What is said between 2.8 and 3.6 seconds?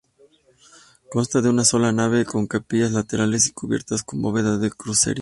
laterales y